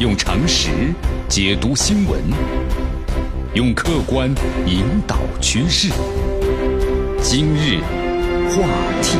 [0.00, 0.70] 用常识
[1.28, 2.22] 解读新闻，
[3.54, 4.32] 用客观
[4.64, 5.88] 引导趋势。
[7.20, 7.80] 今日
[8.48, 8.68] 话
[9.02, 9.18] 题，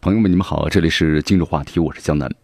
[0.00, 2.34] 朋友们，你们好，这里是今日话题，我是江南。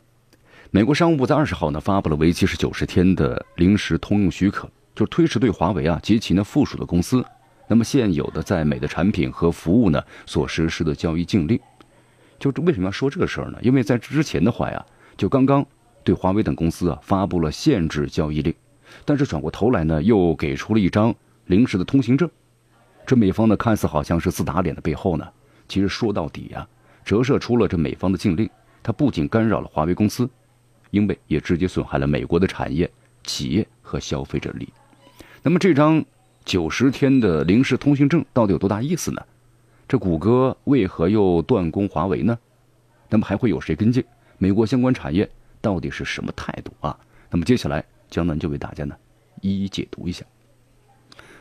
[0.71, 7.25] 美国商务部在二十号呢发布了为期是九十天的临时通用许可，就是推迟对华为啊及其呢附属的公司，
[7.69, 11.59] 那么现有的在美的产品和服务呢所实施的交易禁令。
[12.39, 13.59] 就为什么要说这个事儿呢？
[13.63, 14.85] 因为在之前的话呀，
[15.17, 15.67] 就刚刚
[16.05, 18.55] 对华为等公司啊发布了限制交易令，
[19.05, 21.15] 但是转过头来呢，又给出了一张
[21.47, 22.31] 临时的通行证。
[23.05, 25.27] 这美方呢看似好像是自打脸的背后呢，
[25.67, 26.67] 其实说到底呀，
[27.05, 28.49] 折射出了这美方的禁令，
[28.83, 30.29] 它不仅干扰了华为公司，
[30.91, 32.91] 因为也直接损害了美国的产业、
[33.25, 34.73] 企业和消费者利益。
[35.43, 36.05] 那么这张
[36.45, 39.21] 九十天的临时通行证到底有多大意思呢？
[39.89, 42.39] 这谷歌为何又断供华为呢？
[43.09, 44.05] 那么还会有谁跟进？
[44.37, 45.27] 美国相关产业
[45.63, 46.95] 到底是什么态度啊？
[47.31, 48.95] 那么接下来江南就为大家呢
[49.41, 50.27] 一一解读一下。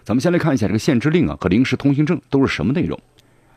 [0.05, 2.97] 咱们先来看一下这个限制令啊和临时通行证都是什么内容。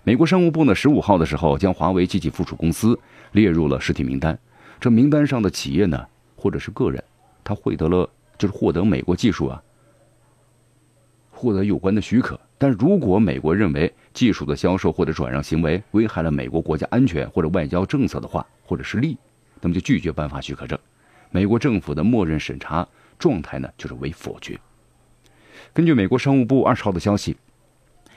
[0.03, 2.99] 美国商务部呢十五号的时候将华为及其附属公司
[3.31, 4.37] 列入了实体名单。
[4.81, 7.05] 这名单上的企业呢或者是个人，
[7.45, 9.63] 他获得了就是获得美国技术啊，
[11.41, 12.39] 获得有关的许可。
[12.59, 19.19] 但如果美国认为技术的销售或者转让行为危害了美国国家安全或者外交政策的话，或者是利益，
[19.63, 20.79] 那么就拒绝颁发许可证。
[21.31, 22.87] 美国政府的默认审查
[23.19, 24.61] 状态呢，就是为否决。
[25.73, 27.35] 根据美国商务部二十号的消息，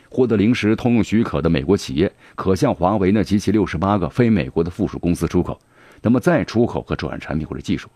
[0.09, 5.57] 获得临时通用许可的美国企业可向华为呢及其六十八个非美国的附属公司出口，
[6.01, 7.87] 那么再出口和转让产品或者技术。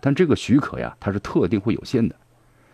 [0.00, 2.14] 但这个许可呀，它是特定会有限的，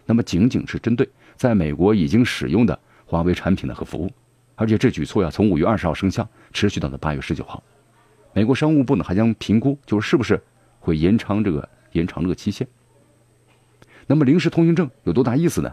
[0.05, 2.79] 那么仅仅是针对在美国已经使用的。
[3.11, 4.13] 华为产品呢和服务，
[4.55, 7.63] 而且这举措呀从五月二十号生效，持续到了八月十九号。
[8.35, 10.39] 美国商务部呢还将评估，就是是不是
[10.79, 12.69] 会延长这个延长这个期限。
[14.07, 15.73] 那么临时通行证有多大意思呢？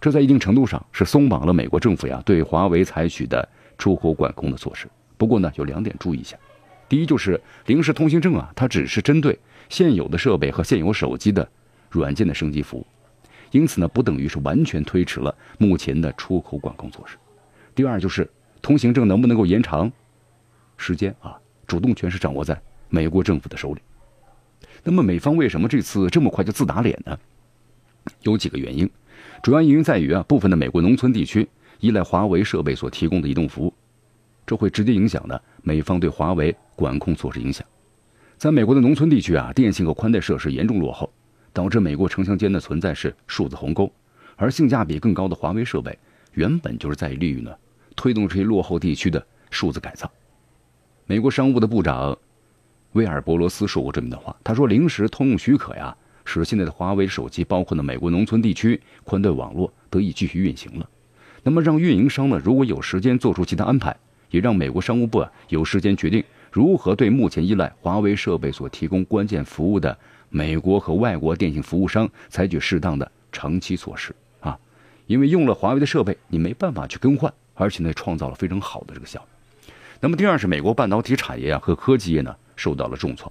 [0.00, 4.88] 这在一定程度上是松绑了美国政府呀对华为采取的出口管控的措施。
[5.16, 6.36] 不过呢有两点注意一下：
[6.88, 9.38] 第一就是临时通行证啊，它只是针对
[9.68, 11.48] 现有的设备和现有手机的
[11.88, 12.84] 软件的升级服务。
[13.52, 17.16] 因此呢，不等于是完全推迟了目前的出口管控措施。
[17.74, 18.28] 第二，就是
[18.60, 19.90] 通行证能不能够延长
[20.76, 21.38] 时间啊？
[21.66, 23.80] 主动权是掌握在美国政府的手里。
[24.82, 27.18] 那么，美方为什么这次这么快就自打脸呢？
[28.22, 28.90] 有几个原因，
[29.42, 31.48] 主要原因在于啊，部分的美国农村地区
[31.80, 33.72] 依赖华为设备所提供的移动服务，
[34.44, 37.66] 这会直接影响呢美方对华为管控措施影响。
[38.36, 41.12] 在美国的农村地区啊，电信和宽带设施严重落后。
[41.52, 43.92] 导致美国城乡间的存在是数字鸿沟，
[44.36, 45.98] 而性价比更高的华为设备
[46.32, 47.52] 原本就是在利于呢
[47.94, 50.10] 推动这些落后地区的数字改造。
[51.06, 52.16] 美国商务的部长
[52.92, 60.88] 威尔伯罗斯说过这么的话，他说：“临时通用许可呀，使现在的华为手机包括呢美国农村地区宽带网络得以继续运行了。
[61.42, 63.94] 那么让运营商呢如果有时间做出其他安排，
[64.30, 69.98] 也让美国商务部啊有时间决定如何对目前依赖华为设备所提供关键服务的。”
[70.34, 74.58] 美国和外国电信服务商采取适当的长期措施啊，
[75.06, 79.70] 因为用了华为的设备，你没办法去更换，而且呢，创造了非常好的这个效益。
[80.00, 83.30] 那么第二是美国半导体产业啊和科技业呢受到了重创。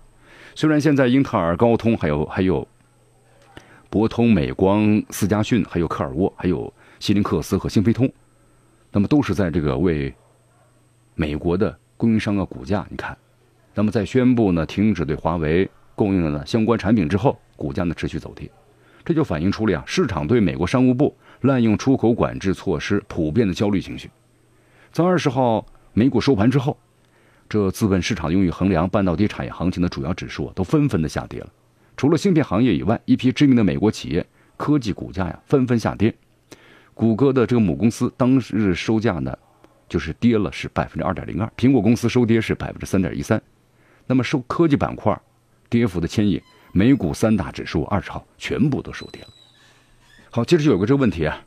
[0.53, 2.65] 虽然现在英特尔、高通还有还有
[3.89, 8.07] 博通、美光、思佳讯、还有科尔沃、还有西林克斯和新飞通，
[8.91, 10.13] 那么都是在这个为
[11.15, 13.17] 美国的供应商啊股价，你看，
[13.73, 15.67] 那么在宣布呢停止对华为。
[16.01, 18.49] 供应了呢相关产品之后，股价呢持续走跌，
[19.05, 24.09] 这就反映出了呀市场对美国商务部滥用出口管制措施普遍的焦虑情绪。
[24.91, 25.63] 在二十号
[25.93, 26.75] 美股收盘之后，
[27.47, 31.49] 这资本市场用于衡量半导体产业行情的主要指数都纷纷的下跌了。
[31.95, 34.25] 除了芯片行业以外，一批知名的美国企业
[34.57, 36.13] 科技股价呀纷纷下跌。
[36.93, 39.37] 谷歌的这个母公司当日收价呢，
[39.87, 43.41] 就是跌了是百分之二点零二，苹果公司收跌是百分之三点一三。
[44.07, 45.19] 那么受科技板块。
[45.71, 46.39] 跌幅的牵引，
[46.73, 49.29] 美股三大指数二十号全部都收跌了。
[50.29, 51.41] 好，接着就有个这问题啊，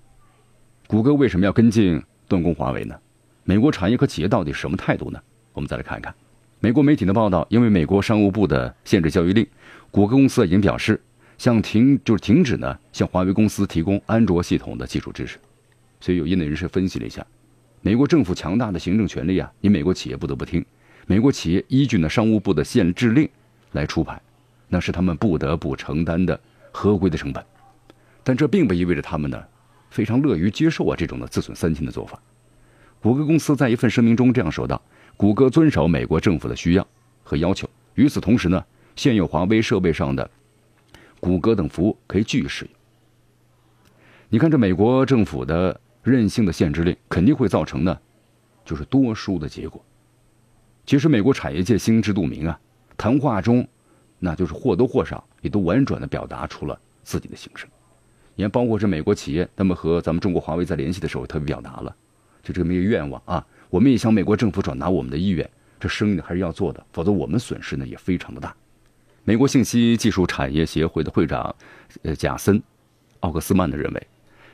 [0.87, 2.99] 谷歌为什么要跟进断供华为呢？
[3.44, 5.21] 美国产业和企业到底什么态度呢？
[5.53, 6.12] 我们再来看一看
[6.59, 9.47] 美国媒体的报道，因为美国商务部的限制交易令，
[9.91, 10.99] 谷歌公司已经表示
[11.37, 15.38] 向停就是停止呢向华为公司提供安卓系统的技术支持。
[16.00, 17.27] 所以有业内人士分析了一下，
[17.82, 20.65] 美国政府强大的行政权力啊，你美国企业不得不听。
[21.06, 23.29] 美国企业依据呢商务部的限制令。
[23.75, 24.21] 来出牌，
[24.67, 26.41] 那是他们不得不承担的
[26.73, 27.44] 合规的成本，
[28.25, 29.41] 但这并不意味着他们呢
[29.91, 32.19] 非常乐于接受啊这种的自损三千的做法。
[33.00, 34.81] 谷歌公司在一份声明中这样说道
[35.17, 36.87] ：“谷歌遵守美国政府的需要
[37.23, 38.65] 和要求，与此同时呢，
[38.97, 40.29] 现有华为设备上的
[41.20, 42.75] 谷歌等服务可以继续使用。
[44.31, 47.97] 你看，这美国政府的任性的限制令，肯定会造成呢，
[48.65, 49.85] 就是多输的结果。
[50.87, 52.59] 其实，美国产业界心知肚明啊，
[52.96, 53.67] 谈话中，
[54.19, 57.69] 那就是或多或少也都婉转的表达出了自己的心声。
[58.35, 61.94] 你看，包括是美国企业，他们和咱们中国华为在联系的时候，特别表达了
[62.43, 65.49] 就这么一个愿望啊，我们也向美国政府转达我们的意愿，
[65.79, 68.55] 这生意呢还是要做的，否则我们损失呢也非常的大。
[69.25, 71.55] 美国信息技术产业协会的会长，
[72.02, 72.58] 呃，贾森·
[73.20, 74.06] 奥克斯曼的认为。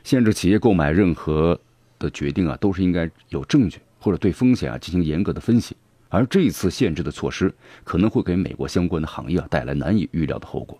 [0.03, 1.59] 限制企业购买任何
[1.99, 5.75] 的决定啊，都是应该有证据或者对风险啊进行严格的分析。
[6.11, 7.51] 而这次限制的措施
[7.83, 10.77] 可能会给美国相关的行业带来难以预料的后果。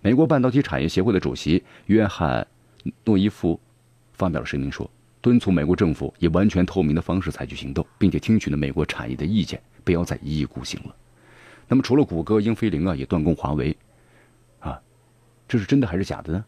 [0.00, 2.46] 美国半导体产业协会的主席约翰·
[3.04, 3.60] 诺伊夫
[4.14, 4.90] 发表了声明说，
[5.20, 10.96] 敦促美国政府以完全透明的方式采取行动，并且听取了美国产业的意见，不要再一意孤行了。
[11.66, 13.76] 那么，除了谷歌、英飞凌啊也断供华为，
[14.60, 14.80] 啊，
[15.46, 16.44] 这是真的还是假的呢？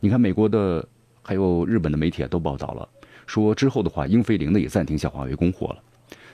[0.00, 0.86] 你看美国的。
[1.20, 2.88] 还有日本的媒体啊都报道了，
[3.26, 5.82] 说之后的话，英飞凌呢也暂停向华为供货了。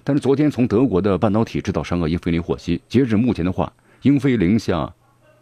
[0.06, 3.72] 但是昨天从德国的半导体制造商啊英飞凌获悉，截止目前的话，
[4.02, 4.92] 英飞凌向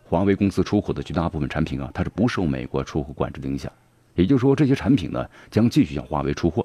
[0.05, 3.71] 华为公司出口的绝大部分产品啊，它是不受美国出口管制的影响。
[4.15, 6.65] 也就是说，这些产品呢将继续向华为出货。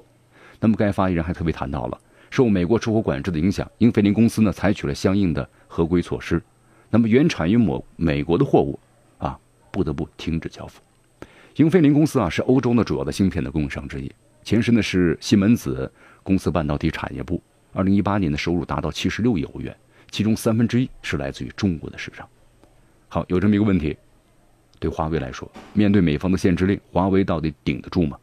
[0.60, 2.00] 那么该发言人还特别谈到了，
[2.30, 6.40] 受美国出口管制的影响，英飞凌公司呢采取了相应的合规措施。
[6.90, 8.78] 那么原产于某美国的货物
[9.18, 9.36] 啊，
[9.72, 10.80] 不得不停止交付。
[11.56, 14.08] 英飞凌公司啊是欧洲呢主要的芯片的供应商之一，
[14.44, 15.90] 前身呢是西门子
[16.22, 17.42] 公司半导体产业部。
[17.72, 19.76] 二零一八年的收入达到七十六亿欧元，
[20.10, 22.28] 其中三分之一是来自于中国的市场。
[23.08, 23.96] 好，有这么一个问题，
[24.78, 28.18] 对华为来说，面对美方的限制令，华为到底顶得住吗？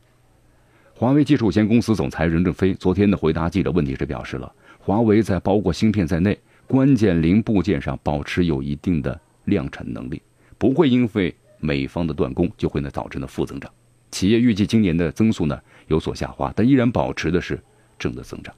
[0.94, 6.38] 华为技术有限公司总裁任正非昨天的回答记者问题时表示了，华为在包括芯片在内
[6.68, 10.22] 关键零部件上保持有一定的量产能力，
[10.58, 11.34] 不会因为。
[11.58, 13.72] 美方的断供就会呢导致呢负增长，
[14.12, 17.60] 企业预计今年的增速呢有所下滑，但依然保持的是
[17.98, 18.54] 正的增长。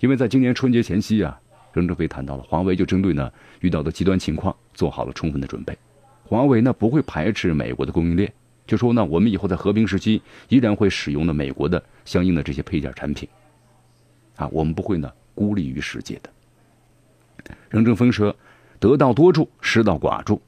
[0.00, 1.38] 因为在今年春节前夕啊，
[1.72, 3.30] 任正非谈到了华为就针对呢
[3.60, 5.76] 遇到的极端情况做好了充分的准备。
[6.24, 8.32] 华为呢不会排斥美国的供应链，
[8.66, 13.28] 就说呢我们以后在和平时期依然会使用呢美国的相应的这些配件产品，
[14.36, 16.30] 啊，我们不会呢孤立于世界的。
[17.68, 18.34] 任正非说
[18.80, 20.40] ：“得道多助，失道寡助。”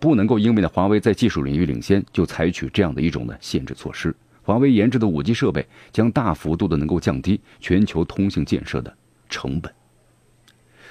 [0.00, 4.14] 不能够因为呢华为在技术领域领先，就采取这样的一种呢限制措施。
[4.48, 8.90] 华为研制的五 G 设备将大幅度的能够降低全球通信建设的
[9.28, 9.70] 成本。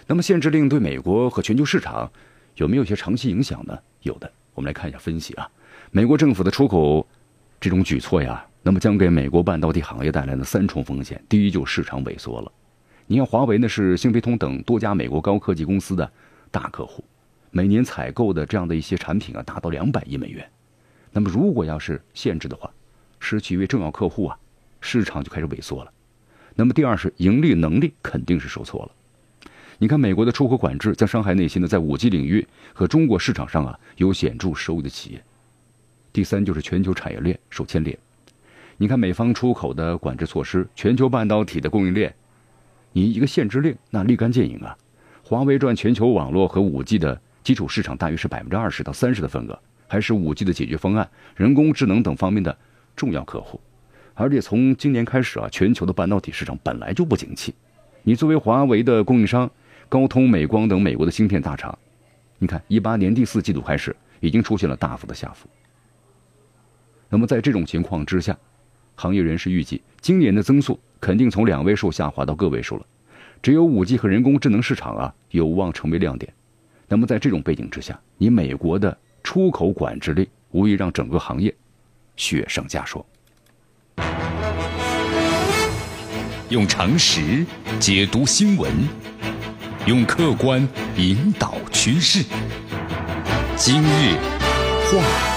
[0.06, 2.12] 那么限制令对美国和全球市场
[2.58, 3.76] 有没有一些长期影响呢？
[4.04, 5.50] 有的，我们来看一下分析啊。
[5.90, 7.04] 美国政府的出口
[7.60, 11.20] 这种举措呀，那么将给美国半导体行业带来了三重风险。
[11.28, 12.52] 第一，就是市场萎缩了。
[13.08, 16.08] 你看，华为呢是信飞通等多家美国高科技公司的
[16.52, 17.04] 大客户。
[17.50, 20.48] 每年采购的这样的一些产品啊，达到两百亿美元。
[21.12, 22.72] 那么，如果要是限制的话，
[23.20, 24.38] 失去一位重要客户啊，
[24.82, 25.92] 市场就开始萎缩了。
[26.56, 28.92] 那么，第二是盈利能力肯定是受挫了。
[29.78, 35.24] 你看，美国的出口管制将伤害那些呢在五 G 领域和中国市场上啊有显著收益的企业。
[36.12, 37.98] 第三就是全球产业链受牵连。
[38.78, 42.14] 你看，美方出口的管制措施，全球半导体的供应链，
[42.92, 44.78] 你一个限制令，那立竿见影啊。
[45.24, 47.22] 华为占全球网络和五 G 的。
[47.44, 49.58] 基础市场大约是百分之二十到三十的份额，
[49.88, 52.58] 还是五 G 的解决方案、人工智能等方面的
[52.98, 53.62] 重要客户。
[54.14, 57.54] 而且从今年开始啊，全球的半导体市场本来就不景气。
[58.04, 59.50] 你作为华为的供应商，
[59.88, 61.78] 高通、美光等美国的芯片大厂，
[62.40, 65.48] 你看一八年第四季度开始已经出现了大幅的下浮。
[67.10, 68.36] 那么在这种情况之下，
[68.96, 72.86] 行业人士预计今年的增速肯定从两位数下滑到个位数了。
[73.42, 76.34] 只有五 G 和人工智能市场啊有望成为亮点。
[76.88, 81.54] 那么，在这种背景之下，你美国的出口管制令无疑让整个行业
[82.18, 83.02] 雪上加霜。
[86.50, 87.46] 用常识
[87.80, 88.72] 解读新闻，
[89.86, 92.24] 用客观引导趋势。
[93.56, 94.18] 今日
[94.92, 95.00] 话